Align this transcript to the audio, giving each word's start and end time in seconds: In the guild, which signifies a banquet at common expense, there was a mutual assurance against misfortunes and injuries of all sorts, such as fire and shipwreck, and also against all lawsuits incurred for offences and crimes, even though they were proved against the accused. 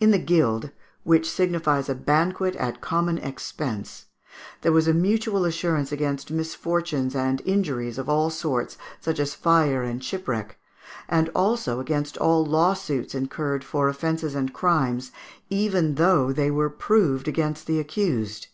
In 0.00 0.12
the 0.12 0.18
guild, 0.18 0.70
which 1.04 1.30
signifies 1.30 1.90
a 1.90 1.94
banquet 1.94 2.56
at 2.56 2.80
common 2.80 3.18
expense, 3.18 4.06
there 4.62 4.72
was 4.72 4.88
a 4.88 4.94
mutual 4.94 5.44
assurance 5.44 5.92
against 5.92 6.30
misfortunes 6.30 7.14
and 7.14 7.42
injuries 7.44 7.98
of 7.98 8.08
all 8.08 8.30
sorts, 8.30 8.78
such 8.98 9.20
as 9.20 9.34
fire 9.34 9.82
and 9.82 10.02
shipwreck, 10.02 10.58
and 11.06 11.28
also 11.34 11.80
against 11.80 12.16
all 12.16 12.46
lawsuits 12.46 13.14
incurred 13.14 13.62
for 13.62 13.90
offences 13.90 14.34
and 14.34 14.54
crimes, 14.54 15.12
even 15.50 15.96
though 15.96 16.32
they 16.32 16.50
were 16.50 16.70
proved 16.70 17.28
against 17.28 17.66
the 17.66 17.78
accused. 17.78 18.46